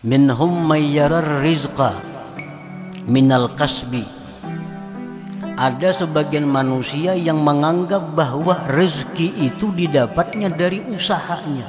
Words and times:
minhum 0.00 0.64
mayyarar 0.64 1.44
rizqa 1.44 2.00
minal 3.04 3.52
kasbi. 3.52 4.04
Ada 5.60 5.92
sebagian 5.92 6.48
manusia 6.48 7.12
yang 7.12 7.44
menganggap 7.44 8.16
bahwa 8.16 8.64
rezeki 8.64 9.52
itu 9.52 9.68
didapatnya 9.76 10.48
dari 10.48 10.80
usahanya. 10.88 11.68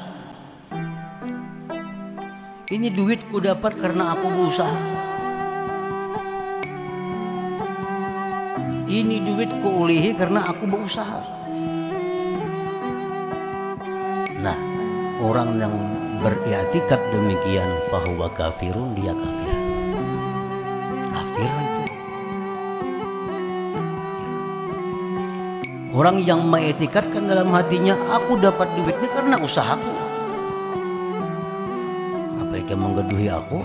Ini 2.72 2.88
duitku 2.88 3.44
dapat 3.44 3.76
karena 3.76 4.16
aku 4.16 4.32
berusaha. 4.32 4.80
Ini 8.88 9.28
duitku 9.28 9.68
ulihi 9.68 10.16
karena 10.16 10.40
aku 10.48 10.64
berusaha. 10.72 11.20
Nah 14.40 14.58
orang 15.20 15.60
yang 15.60 15.76
beriktikat 16.22 17.02
demikian 17.10 17.68
bahwa 17.90 18.30
kafirun 18.32 18.94
dia 18.94 19.12
kafir. 19.12 19.58
Kafir 21.10 21.50
itu. 21.50 21.84
Orang 25.92 26.24
yang 26.24 26.48
mengetikatkan 26.48 27.28
dalam 27.28 27.52
hatinya 27.52 27.98
aku 28.16 28.40
dapat 28.40 28.70
duitnya 28.78 29.10
karena 29.12 29.36
usahaku. 29.42 29.94
Apa 32.40 32.54
yang 32.56 32.80
menggeduhi 32.80 33.28
aku. 33.28 33.60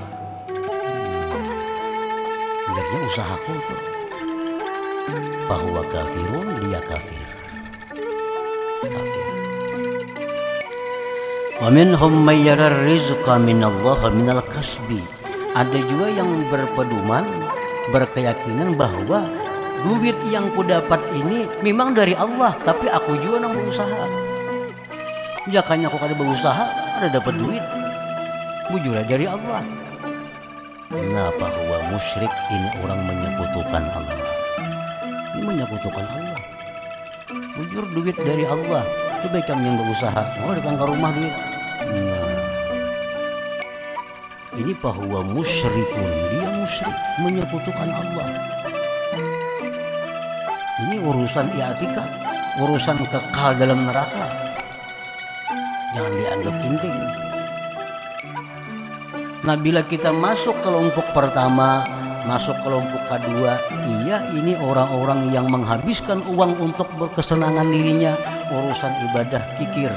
Jadinya 2.67 3.01
usahaku. 3.07 3.53
Itu 3.55 3.77
bahwa 5.47 5.83
kafirun 5.87 6.47
dia 6.67 6.81
kafir. 6.83 7.27
Kafir 8.91 9.26
Wa 11.57 11.73
minhum 11.73 12.21
may 12.21 12.45
yara 12.45 12.69
rizqa 12.85 13.41
minallah 13.41 14.13
minal 14.13 14.45
kasbi. 14.45 15.01
Ada 15.57 15.81
juga 15.89 16.13
yang 16.13 16.29
berpedoman 16.53 17.25
berkeyakinan 17.89 18.77
bahwa 18.77 19.25
duit 19.89 20.21
yang 20.29 20.53
ku 20.53 20.61
dapat 20.61 21.01
ini 21.17 21.49
memang 21.65 21.97
dari 21.97 22.13
Allah, 22.13 22.53
tapi 22.61 22.93
aku 22.93 23.17
juga 23.25 23.41
yang 23.41 23.57
berusaha. 23.57 24.05
Jakanya 25.49 25.89
aku 25.89 25.97
kada 25.97 26.13
berusaha, 26.13 26.65
ada 27.01 27.09
dapat 27.09 27.41
duit. 27.41 27.65
Bujurnya 28.69 29.09
dari 29.09 29.25
Allah. 29.25 29.65
Nah, 30.93 31.33
bahwa 31.41 31.77
musyrik 31.89 32.31
ini 32.53 32.69
orang 32.85 33.01
menyekutukan 33.01 33.85
Allah. 33.97 34.29
Ini 35.33 35.41
menyekutukan 35.41 36.05
Allah. 36.05 36.41
Bujur 37.57 37.85
duit 37.97 38.17
dari 38.21 38.45
Allah. 38.45 39.06
Itu 39.27 39.35
baik 39.35 39.51
kami 39.51 39.67
yang 39.67 39.75
berusaha. 39.83 40.23
Mau 40.39 40.55
datang 40.55 40.79
ke 40.79 40.85
rumah 40.87 41.11
duit. 41.11 41.35
Nah, 41.35 42.31
ini 44.55 44.71
bahwa 44.79 45.19
musyrikun 45.35 46.11
dia 46.31 46.47
musyrik 46.55 46.95
menyekutukan 47.19 47.91
Allah. 47.91 48.29
Ini 50.79 51.03
urusan 51.03 51.59
iatika, 51.59 52.07
urusan 52.63 53.03
kekal 53.03 53.59
dalam 53.59 53.91
neraka. 53.91 54.31
Jangan 55.99 56.13
dianggap 56.15 56.55
penting. 56.63 56.97
Nah, 59.43 59.59
bila 59.59 59.83
kita 59.83 60.15
masuk 60.15 60.55
kelompok 60.63 61.11
pertama, 61.11 61.83
masuk 62.27 62.59
kelompok 62.67 62.99
kedua, 63.07 63.55
iya 64.03 64.19
ini 64.35 64.59
orang-orang 64.59 65.31
yang 65.31 65.47
menghabiskan 65.47 66.19
uang 66.27 66.59
untuk 66.59 66.91
berkesenangan 66.99 67.71
dirinya, 67.71 68.19
urusan 68.51 68.91
ibadah 69.11 69.43
kikir. 69.55 69.95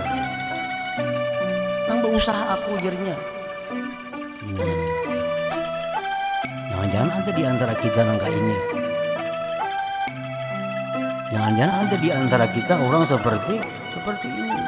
Nang 1.89 2.05
berusaha 2.05 2.53
aku 2.53 2.77
jadinya. 2.85 3.17
Hmm. 4.45 4.85
jangan-jangan 6.69 7.11
ada 7.17 7.31
di 7.33 7.43
antara 7.43 7.73
kita 7.73 7.99
nangka 8.05 8.29
ini. 8.29 8.57
Jangan-jangan 11.29 11.75
ada 11.85 11.97
di 11.97 12.09
antara 12.09 12.45
kita 12.49 12.73
orang 12.77 13.03
seperti 13.05 13.55
seperti 13.93 14.27
ini. 14.29 14.61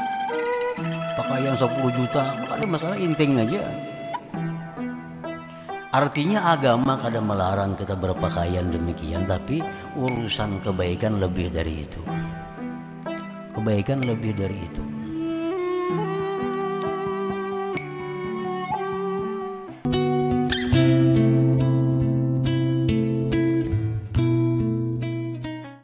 Pakaian 1.13 1.53
10 1.53 1.69
juta 1.93 2.33
ada 2.33 2.65
masalah 2.65 2.97
inting 2.97 3.37
aja 3.37 3.61
Artinya 5.91 6.55
agama 6.55 6.95
kadang 6.95 7.27
melarang 7.27 7.75
kita 7.75 7.99
berpakaian 7.99 8.71
demikian 8.71 9.27
Tapi 9.27 9.59
urusan 9.99 10.63
kebaikan 10.63 11.19
lebih 11.19 11.51
dari 11.51 11.83
itu. 11.83 11.99
Kebaikan 13.51 13.99
lebih 14.07 14.31
dari 14.39 14.55
itu 14.55 14.90